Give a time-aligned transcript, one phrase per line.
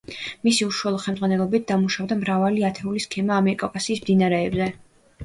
[0.45, 4.71] მისი უშუალო ხელმძღვანელობით დამუშავდა მრავალი ათეული სქემა ამიერკავკასიის მდინარეებზე.